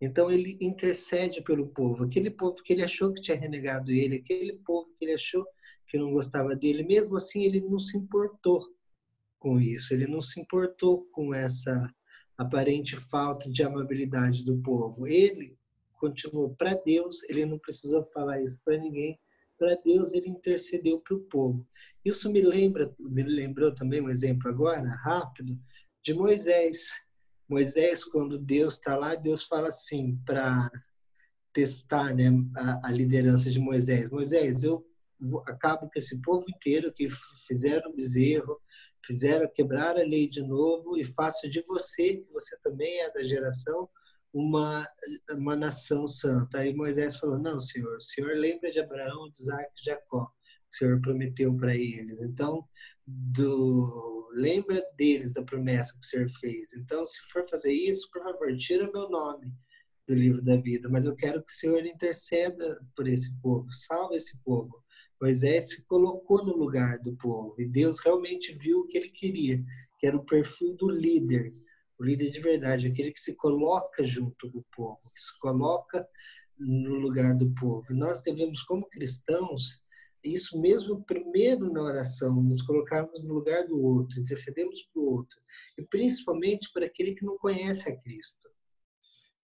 Então 0.00 0.30
ele 0.30 0.58
intercede 0.60 1.42
pelo 1.42 1.68
povo, 1.68 2.04
aquele 2.04 2.30
povo 2.30 2.62
que 2.62 2.72
ele 2.72 2.82
achou 2.82 3.12
que 3.12 3.22
tinha 3.22 3.36
renegado 3.36 3.90
ele, 3.90 4.16
aquele 4.16 4.52
povo 4.58 4.92
que 4.94 5.04
ele 5.04 5.14
achou 5.14 5.46
que 5.86 5.96
não 5.96 6.12
gostava 6.12 6.54
dele, 6.54 6.82
mesmo 6.82 7.16
assim 7.16 7.44
ele 7.44 7.60
não 7.60 7.78
se 7.78 7.96
importou 7.96 8.62
com 9.38 9.58
isso, 9.58 9.94
ele 9.94 10.06
não 10.06 10.20
se 10.20 10.38
importou 10.38 11.06
com 11.12 11.32
essa 11.32 11.90
aparente 12.36 12.96
falta 12.96 13.50
de 13.50 13.62
amabilidade 13.62 14.44
do 14.44 14.58
povo. 14.58 15.06
Ele 15.06 15.55
continuou 15.96 16.54
para 16.54 16.74
Deus, 16.74 17.22
ele 17.28 17.44
não 17.46 17.58
precisou 17.58 18.04
falar 18.04 18.42
isso 18.42 18.60
para 18.64 18.78
ninguém. 18.78 19.18
Para 19.58 19.74
Deus 19.76 20.12
ele 20.12 20.28
intercedeu 20.28 21.00
para 21.00 21.16
o 21.16 21.20
povo. 21.20 21.66
Isso 22.04 22.30
me 22.30 22.42
lembra, 22.42 22.94
me 22.98 23.22
lembrou 23.22 23.74
também 23.74 24.00
um 24.00 24.10
exemplo 24.10 24.48
agora, 24.48 24.88
rápido, 25.04 25.58
de 26.04 26.14
Moisés. 26.14 26.88
Moisés, 27.48 28.04
quando 28.04 28.38
Deus 28.38 28.74
está 28.74 28.96
lá, 28.96 29.14
Deus 29.14 29.44
fala 29.44 29.68
assim 29.68 30.16
para 30.24 30.70
testar 31.52 32.14
né, 32.14 32.26
a, 32.56 32.88
a, 32.88 32.92
liderança 32.92 33.50
de 33.50 33.58
Moisés. 33.58 34.10
Moisés, 34.10 34.62
eu 34.62 34.84
acabo 35.46 35.88
com 35.90 35.98
esse 35.98 36.20
povo 36.20 36.44
inteiro 36.50 36.92
que 36.92 37.08
fizeram 37.46 37.94
bezerro, 37.94 38.60
fizeram 39.04 39.50
quebrar 39.54 39.96
a 39.96 40.02
lei 40.02 40.28
de 40.28 40.42
novo 40.42 40.98
e 40.98 41.04
faço 41.04 41.48
de 41.48 41.62
você, 41.62 42.18
que 42.18 42.32
você 42.32 42.58
também 42.58 43.00
é 43.00 43.10
da 43.10 43.24
geração, 43.24 43.88
uma, 44.36 44.86
uma 45.32 45.56
nação 45.56 46.06
santa. 46.06 46.58
Aí 46.58 46.74
Moisés 46.74 47.16
falou: 47.16 47.38
Não, 47.38 47.58
Senhor, 47.58 47.96
o 47.96 48.00
Senhor 48.00 48.36
lembra 48.36 48.70
de 48.70 48.78
Abraão, 48.78 49.30
de 49.30 49.40
Isaac 49.40 49.70
e 49.80 49.84
Jacó, 49.84 50.26
que 50.26 50.74
o 50.74 50.78
Senhor 50.78 51.00
prometeu 51.00 51.56
para 51.56 51.74
eles. 51.74 52.20
Então, 52.20 52.62
do, 53.06 54.28
lembra 54.34 54.82
deles 54.94 55.32
da 55.32 55.42
promessa 55.42 55.94
que 55.94 56.00
o 56.00 56.08
Senhor 56.08 56.28
fez. 56.38 56.74
Então, 56.74 57.06
se 57.06 57.18
for 57.32 57.48
fazer 57.48 57.72
isso, 57.72 58.10
por 58.12 58.22
favor, 58.22 58.54
tira 58.58 58.90
meu 58.92 59.08
nome 59.08 59.54
do 60.06 60.14
livro 60.14 60.42
da 60.42 60.56
vida, 60.56 60.88
mas 60.88 61.06
eu 61.06 61.16
quero 61.16 61.42
que 61.42 61.50
o 61.50 61.54
Senhor 61.54 61.84
interceda 61.84 62.78
por 62.94 63.08
esse 63.08 63.34
povo, 63.40 63.66
salve 63.72 64.16
esse 64.16 64.38
povo. 64.44 64.84
Moisés 65.20 65.70
se 65.70 65.82
colocou 65.86 66.44
no 66.44 66.54
lugar 66.54 66.98
do 66.98 67.16
povo 67.16 67.54
e 67.58 67.66
Deus 67.66 68.00
realmente 68.00 68.54
viu 68.54 68.80
o 68.80 68.86
que 68.86 68.98
ele 68.98 69.08
queria, 69.08 69.64
que 69.98 70.06
era 70.06 70.16
o 70.16 70.24
perfil 70.24 70.76
do 70.76 70.90
líder, 70.90 71.50
o 71.98 72.04
líder 72.04 72.30
de 72.30 72.40
verdade, 72.40 72.86
aquele 72.86 73.12
que 73.12 73.20
se 73.20 73.34
coloca 73.34 74.04
junto 74.04 74.48
do 74.48 74.64
povo, 74.74 75.10
que 75.14 75.20
se 75.20 75.38
coloca 75.38 76.06
no 76.58 76.94
lugar 76.96 77.34
do 77.34 77.52
povo. 77.54 77.94
Nós 77.94 78.22
devemos, 78.22 78.62
como 78.62 78.88
cristãos, 78.88 79.82
isso 80.22 80.60
mesmo 80.60 81.04
primeiro 81.04 81.72
na 81.72 81.82
oração, 81.82 82.42
nos 82.42 82.62
colocarmos 82.62 83.26
no 83.26 83.34
lugar 83.34 83.66
do 83.66 83.80
outro, 83.80 84.20
intercedemos 84.20 84.82
para 84.92 85.00
o 85.00 85.12
outro, 85.12 85.38
e 85.78 85.82
principalmente 85.82 86.70
para 86.72 86.86
aquele 86.86 87.14
que 87.14 87.24
não 87.24 87.38
conhece 87.38 87.88
a 87.88 87.96
Cristo. 87.96 88.48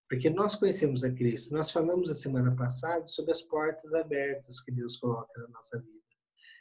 Porque 0.08 0.28
nós 0.28 0.54
conhecemos 0.56 1.04
a 1.04 1.10
Cristo. 1.10 1.54
Nós 1.54 1.70
falamos 1.70 2.10
a 2.10 2.14
semana 2.14 2.54
passada 2.54 3.06
sobre 3.06 3.32
as 3.32 3.40
portas 3.40 3.94
abertas 3.94 4.60
que 4.60 4.70
Deus 4.70 4.96
coloca 4.96 5.40
na 5.40 5.48
nossa 5.48 5.80
vida. 5.80 6.02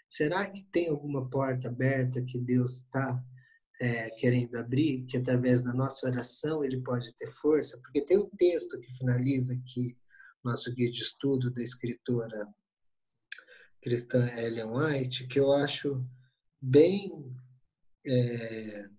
Será 0.07 0.49
que 0.49 0.63
tem 0.71 0.87
alguma 0.87 1.29
porta 1.29 1.67
aberta 1.67 2.23
que 2.23 2.37
Deus 2.37 2.77
está 2.77 3.21
é, 3.79 4.09
querendo 4.11 4.55
abrir, 4.57 5.05
que 5.05 5.17
através 5.17 5.63
da 5.63 5.73
nossa 5.73 6.07
oração 6.07 6.63
ele 6.63 6.81
pode 6.81 7.13
ter 7.15 7.27
força? 7.27 7.79
Porque 7.79 8.01
tem 8.01 8.17
um 8.17 8.29
texto 8.29 8.79
que 8.79 8.97
finaliza 8.97 9.53
aqui 9.53 9.97
nosso 10.43 10.73
guia 10.73 10.91
de 10.91 11.01
estudo 11.01 11.51
da 11.51 11.61
escritora 11.61 12.47
cristã 13.81 14.27
Ellen 14.37 14.65
White, 14.65 15.27
que 15.27 15.39
eu 15.39 15.51
acho 15.51 16.05
bem 16.61 17.11
é, 18.05 18.89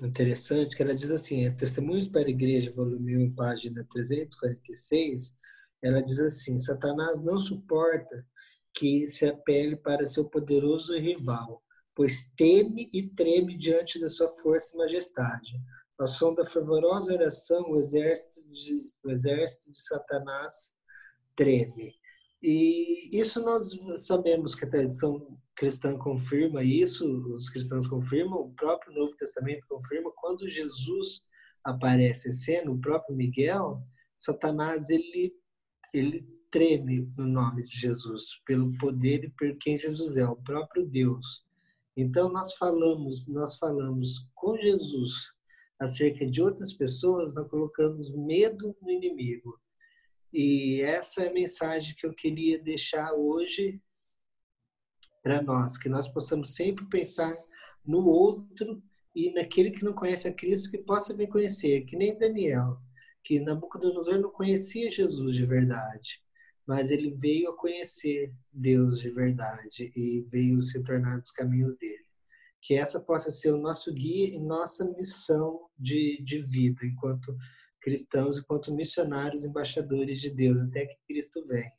interessante, 0.00 0.76
que 0.76 0.82
ela 0.82 0.94
diz 0.94 1.10
assim, 1.10 1.44
é 1.44 1.50
Testemunhos 1.50 2.08
para 2.08 2.26
a 2.26 2.30
Igreja, 2.30 2.72
volume 2.72 3.16
1, 3.16 3.34
página 3.34 3.84
346, 3.90 5.36
ela 5.82 6.02
diz 6.02 6.18
assim, 6.20 6.58
Satanás 6.58 7.22
não 7.22 7.38
suporta 7.38 8.26
que 8.74 9.08
se 9.08 9.26
apele 9.26 9.76
para 9.76 10.06
seu 10.06 10.24
poderoso 10.24 10.96
rival, 10.96 11.62
pois 12.00 12.24
teme 12.34 12.88
e 12.94 13.06
treme 13.10 13.58
diante 13.58 14.00
da 14.00 14.08
sua 14.08 14.34
força 14.36 14.74
e 14.74 14.78
majestade. 14.78 15.60
Som 16.06 16.32
da 16.32 16.46
fervorosa 16.46 17.12
oração, 17.12 17.72
o 17.72 17.76
exército 17.76 18.40
de, 18.50 18.90
o 19.04 19.10
exército 19.10 19.70
de 19.70 19.82
Satanás 19.82 20.72
treme. 21.36 21.94
E 22.42 23.10
isso 23.12 23.42
nós 23.42 23.78
sabemos 23.98 24.54
que 24.54 24.64
a 24.64 24.70
tradição 24.70 25.38
cristã 25.54 25.94
confirma 25.98 26.64
isso, 26.64 27.04
os 27.34 27.50
cristãos 27.50 27.86
confirmam, 27.86 28.40
o 28.40 28.54
próprio 28.54 28.94
Novo 28.94 29.14
Testamento 29.14 29.66
confirma, 29.68 30.10
quando 30.16 30.48
Jesus 30.48 31.20
aparece 31.62 32.32
sendo 32.32 32.72
o 32.72 32.80
próprio 32.80 33.14
Miguel, 33.14 33.82
Satanás 34.18 34.88
ele, 34.88 35.34
ele 35.92 36.26
treme 36.50 37.12
no 37.14 37.26
nome 37.26 37.62
de 37.64 37.78
Jesus, 37.78 38.40
pelo 38.46 38.72
poder 38.78 39.22
e 39.22 39.30
por 39.32 39.54
quem 39.58 39.78
Jesus 39.78 40.16
é, 40.16 40.24
o 40.24 40.36
próprio 40.36 40.86
Deus. 40.86 41.49
Então 41.96 42.28
nós 42.28 42.54
falamos, 42.54 43.26
nós 43.28 43.56
falamos 43.56 44.26
com 44.34 44.56
Jesus 44.56 45.32
acerca 45.78 46.26
de 46.26 46.42
outras 46.42 46.72
pessoas, 46.72 47.34
nós 47.34 47.48
colocamos 47.48 48.10
medo 48.14 48.76
no 48.80 48.90
inimigo. 48.90 49.58
E 50.32 50.80
essa 50.82 51.22
é 51.22 51.28
a 51.28 51.32
mensagem 51.32 51.94
que 51.96 52.06
eu 52.06 52.14
queria 52.14 52.62
deixar 52.62 53.12
hoje 53.14 53.80
para 55.22 55.42
nós, 55.42 55.76
que 55.76 55.88
nós 55.88 56.06
possamos 56.08 56.50
sempre 56.54 56.84
pensar 56.86 57.34
no 57.84 58.06
outro 58.06 58.82
e 59.14 59.32
naquele 59.32 59.70
que 59.70 59.84
não 59.84 59.92
conhece 59.92 60.28
a 60.28 60.32
Cristo 60.32 60.70
que 60.70 60.78
possa 60.78 61.12
me 61.14 61.26
conhecer, 61.26 61.84
que 61.84 61.96
nem 61.96 62.16
Daniel, 62.16 62.78
que 63.24 63.40
Nabucodonosor 63.40 64.18
não 64.18 64.30
conhecia 64.30 64.90
Jesus 64.92 65.34
de 65.34 65.44
verdade, 65.44 66.22
mas 66.70 66.92
ele 66.92 67.10
veio 67.10 67.50
a 67.50 67.56
conhecer 67.56 68.32
Deus 68.52 69.00
de 69.00 69.10
verdade 69.10 69.90
e 69.96 70.24
veio 70.30 70.60
se 70.60 70.80
tornar 70.84 71.18
dos 71.18 71.32
caminhos 71.32 71.74
dele. 71.74 72.06
Que 72.62 72.74
essa 72.74 73.00
possa 73.00 73.28
ser 73.28 73.52
o 73.52 73.60
nosso 73.60 73.92
guia 73.92 74.36
e 74.36 74.38
nossa 74.38 74.84
missão 74.84 75.68
de, 75.76 76.22
de 76.22 76.40
vida, 76.42 76.86
enquanto 76.86 77.36
cristãos, 77.80 78.38
enquanto 78.38 78.72
missionários, 78.72 79.44
embaixadores 79.44 80.20
de 80.20 80.30
Deus, 80.30 80.62
até 80.62 80.86
que 80.86 80.96
Cristo 81.08 81.44
venha. 81.44 81.72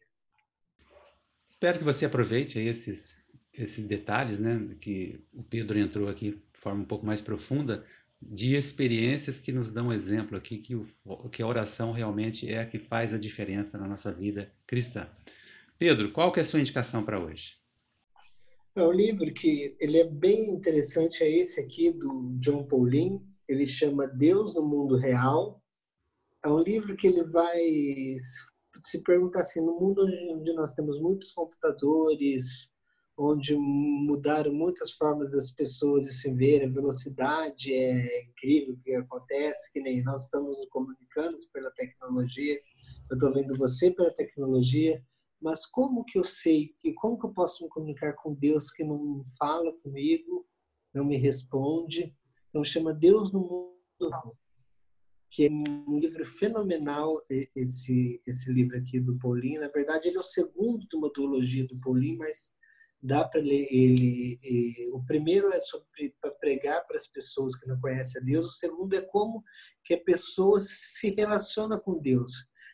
Espero 1.48 1.78
que 1.78 1.86
você 1.86 2.06
aproveite 2.06 2.60
esses 2.60 3.16
esses 3.54 3.86
detalhes, 3.86 4.40
né, 4.40 4.76
que 4.80 5.24
o 5.34 5.44
Pedro 5.44 5.80
entrou 5.80 6.10
aqui 6.10 6.32
de 6.32 6.60
forma 6.60 6.82
um 6.82 6.86
pouco 6.86 7.06
mais 7.06 7.22
profunda, 7.22 7.86
de 8.22 8.56
experiências 8.56 9.40
que 9.40 9.52
nos 9.52 9.72
dão 9.72 9.92
exemplo 9.92 10.38
aqui 10.38 10.58
que, 10.60 10.76
o, 10.76 10.84
que 11.30 11.42
a 11.42 11.48
oração 11.48 11.92
realmente 11.92 12.52
é 12.52 12.60
a 12.60 12.66
que 12.66 12.78
faz 12.78 13.14
a 13.14 13.18
diferença 13.18 13.78
na 13.78 13.88
nossa 13.88 14.12
vida 14.12 14.52
cristã. 14.68 15.10
Pedro, 15.80 16.12
qual 16.12 16.32
que 16.32 16.40
é 16.40 16.44
a 16.44 16.46
sua 16.46 16.60
indicação 16.60 17.04
para 17.04 17.20
hoje? 17.20 17.60
É 18.76 18.84
um 18.84 18.92
livro 18.92 19.34
que 19.34 19.76
ele 19.80 19.98
é 19.98 20.08
bem 20.08 20.50
interessante, 20.52 21.24
é 21.24 21.30
esse 21.30 21.60
aqui 21.60 21.92
do 21.92 22.38
John 22.40 22.64
Paulin, 22.66 23.20
ele 23.48 23.66
chama 23.66 24.08
Deus 24.08 24.54
no 24.54 24.64
Mundo 24.64 24.96
Real. 24.96 25.62
É 26.44 26.48
um 26.48 26.60
livro 26.60 26.96
que 26.96 27.08
ele 27.08 27.24
vai 27.24 27.60
se 28.80 29.02
perguntar 29.04 29.42
assim, 29.42 29.60
no 29.60 29.78
mundo 29.80 30.04
onde 30.30 30.54
nós 30.54 30.74
temos 30.74 31.02
muitos 31.02 31.32
computadores, 31.32 32.72
onde 33.18 33.56
mudaram 33.56 34.54
muitas 34.54 34.92
formas 34.94 35.32
das 35.32 35.52
pessoas 35.52 36.06
de 36.06 36.14
se 36.14 36.34
ver, 36.34 36.64
a 36.64 36.70
velocidade 36.70 37.74
é 37.74 38.24
incrível 38.24 38.74
o 38.74 38.78
que 38.78 38.94
acontece, 38.96 39.72
que 39.72 39.82
nem 39.82 40.02
nós 40.04 40.24
estamos 40.24 40.58
nos 40.58 40.70
comunicando 40.70 41.38
pela 41.54 41.72
tecnologia, 41.72 42.60
eu 43.10 43.16
estou 43.16 43.34
vendo 43.34 43.56
você 43.58 43.92
pela 43.92 44.14
tecnologia, 44.14 45.04
mas 45.42 45.66
como 45.66 46.06
que 46.06 46.18
eu 46.18 46.24
sei, 46.24 46.74
que 46.80 46.94
como 46.94 47.20
que 47.20 47.26
eu 47.26 47.34
posso 47.34 47.64
me 47.64 47.70
comunicar 47.70 48.14
com 48.14 48.34
Deus 48.34 48.72
que 48.72 48.84
não 48.84 49.22
fala 49.38 49.74
comigo, 49.80 50.48
não 50.94 51.04
me 51.04 51.18
responde? 51.18 52.16
Então 52.50 52.64
chama 52.64 52.94
Deus 52.94 53.34
no 53.34 53.40
mundo, 53.42 54.38
que 55.30 55.48
é 55.48 55.50
um 55.50 56.00
livro 56.00 56.24
fenomenal 56.26 57.22
esse 57.30 58.22
esse 58.28 58.52
livro 58.52 58.78
aqui 58.78 59.00
do 59.00 59.18
Paulinho. 59.18 59.62
Na 59.62 59.70
verdade, 59.70 60.08
ele 60.08 60.18
é 60.18 60.20
o 60.20 60.24
segundo 60.24 60.88
de 60.88 60.96
uma 60.96 61.10
duologia 61.10 61.66
do 61.66 61.80
Paulinho, 61.80 62.20
mas 62.20 62.52
dá 63.02 63.28
para 63.28 63.42
ler 63.42 63.68
ele. 63.72 64.40
o 64.94 65.04
primeiro 65.06 65.52
é 65.52 65.60
sobre 65.60 66.16
para 66.22 66.32
pregar 66.32 66.86
para 66.86 66.96
as 66.96 67.08
pessoas 67.08 67.56
que 67.56 67.68
não 67.68 67.80
conhecem 67.80 68.22
a 68.22 68.26
Deus. 68.26 68.46
O 68.46 68.54
segundo 68.54 68.94
é 68.94 69.02
como 69.02 69.44
que 69.84 69.94
a 69.94 70.04
pessoa 70.04 70.60
se 70.60 71.14
relaciona 71.18 71.80
com 71.80 72.00
Deus. 72.00 72.32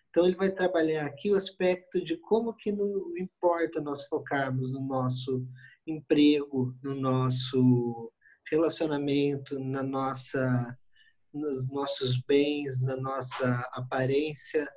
Então 0.10 0.26
ele 0.26 0.36
vai 0.36 0.50
trabalhar 0.52 1.06
aqui 1.06 1.32
o 1.32 1.36
aspecto 1.36 2.04
de 2.04 2.18
como 2.18 2.56
que 2.56 2.72
não 2.72 3.16
importa 3.18 3.80
nós 3.80 4.06
focarmos 4.06 4.72
no 4.74 4.82
nosso 4.82 5.46
emprego, 5.86 6.76
no 6.84 6.96
nosso 6.96 8.12
relacionamento, 8.50 9.60
na 9.60 9.84
nossa 9.84 10.78
nos 11.34 11.70
nossos 11.70 12.20
bens, 12.22 12.82
na 12.82 12.96
nossa 12.96 13.60
aparência, 13.74 14.68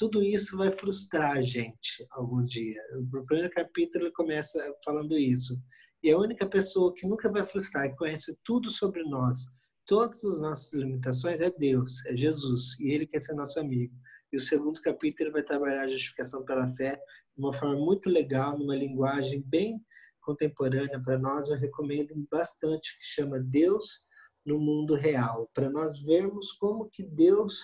tudo 0.00 0.22
isso 0.22 0.56
vai 0.56 0.72
frustrar 0.72 1.32
a 1.32 1.42
gente 1.42 2.06
algum 2.12 2.42
dia. 2.42 2.80
O 2.94 3.22
primeiro 3.26 3.52
capítulo 3.52 4.06
ele 4.06 4.12
começa 4.12 4.58
falando 4.82 5.14
isso. 5.14 5.60
E 6.02 6.10
a 6.10 6.16
única 6.16 6.48
pessoa 6.48 6.94
que 6.94 7.06
nunca 7.06 7.30
vai 7.30 7.44
frustrar, 7.44 7.90
que 7.90 7.98
conhece 7.98 8.34
tudo 8.42 8.70
sobre 8.70 9.02
nós, 9.02 9.44
todas 9.84 10.24
as 10.24 10.40
nossas 10.40 10.72
limitações, 10.72 11.42
é 11.42 11.50
Deus, 11.50 12.02
é 12.06 12.16
Jesus. 12.16 12.80
E 12.80 12.90
Ele 12.90 13.06
quer 13.06 13.20
ser 13.20 13.34
nosso 13.34 13.60
amigo. 13.60 13.94
E 14.32 14.38
o 14.38 14.40
segundo 14.40 14.80
capítulo 14.80 15.32
vai 15.32 15.42
trabalhar 15.42 15.82
a 15.82 15.90
justificação 15.90 16.46
pela 16.46 16.74
fé 16.76 16.96
de 17.36 17.44
uma 17.44 17.52
forma 17.52 17.76
muito 17.76 18.08
legal, 18.08 18.58
numa 18.58 18.74
linguagem 18.74 19.42
bem 19.42 19.84
contemporânea 20.22 20.98
para 20.98 21.18
nós. 21.18 21.50
Eu 21.50 21.58
recomendo 21.58 22.14
bastante, 22.30 22.96
que 22.96 23.04
chama 23.04 23.38
Deus 23.38 24.00
no 24.46 24.58
Mundo 24.58 24.94
Real, 24.94 25.50
para 25.52 25.68
nós 25.68 26.00
vermos 26.00 26.52
como 26.52 26.88
que 26.88 27.02
Deus 27.02 27.60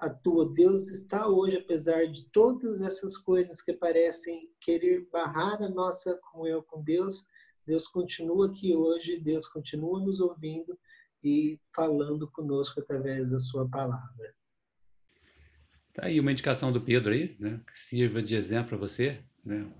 atua. 0.00 0.52
Deus 0.54 0.88
está 0.88 1.28
hoje, 1.28 1.56
apesar 1.56 2.06
de 2.06 2.24
todas 2.30 2.80
essas 2.80 3.16
coisas 3.16 3.60
que 3.60 3.72
parecem 3.72 4.50
querer 4.60 5.08
barrar 5.12 5.62
a 5.62 5.68
nossa 5.68 6.18
comunhão 6.18 6.62
com 6.62 6.82
Deus, 6.82 7.26
Deus 7.66 7.86
continua 7.86 8.46
aqui 8.46 8.74
hoje, 8.74 9.20
Deus 9.20 9.46
continua 9.46 10.00
nos 10.00 10.20
ouvindo 10.20 10.78
e 11.22 11.60
falando 11.74 12.30
conosco 12.30 12.80
através 12.80 13.30
da 13.30 13.38
sua 13.38 13.68
palavra. 13.68 14.34
Tá 15.92 16.06
aí 16.06 16.20
uma 16.20 16.32
indicação 16.32 16.72
do 16.72 16.80
Pedro 16.80 17.12
aí, 17.12 17.36
né, 17.38 17.60
que 17.66 17.78
sirva 17.78 18.22
de 18.22 18.36
exemplo 18.36 18.68
para 18.68 18.78
você, 18.78 19.20
né? 19.44 19.70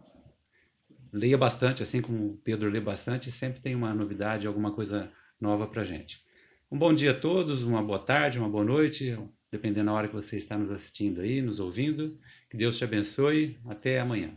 Leia 1.13 1.39
bastante, 1.39 1.83
assim 1.83 2.03
como 2.03 2.33
o 2.33 2.37
Pedro 2.39 2.69
lê 2.69 2.81
bastante, 2.81 3.33
sempre 3.33 3.61
tem 3.61 3.75
uma 3.75 3.95
novidade, 3.95 4.47
alguma 4.47 4.75
coisa 4.75 5.11
nova 5.41 5.67
para 5.67 5.85
gente. 5.85 6.27
Um 6.71 6.79
bom 6.79 6.93
dia 6.93 7.13
a 7.13 7.19
todos, 7.19 7.63
uma 7.63 7.83
boa 7.83 7.99
tarde, 7.99 8.39
uma 8.39 8.51
boa 8.51 8.65
noite, 8.65 9.17
dependendo 9.50 9.87
da 9.87 9.93
hora 9.93 10.09
que 10.09 10.14
você 10.14 10.37
está 10.37 10.57
nos 10.57 10.71
assistindo 10.71 11.21
aí, 11.21 11.40
nos 11.40 11.61
ouvindo. 11.61 12.19
Que 12.50 12.57
Deus 12.57 12.76
te 12.76 12.85
abençoe. 12.85 13.59
Até 13.64 14.00
amanhã. 14.00 14.35